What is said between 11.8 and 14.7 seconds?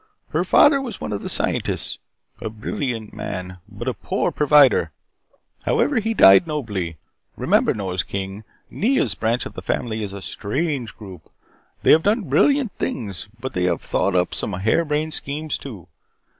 They have done brilliant things, but they have thought up some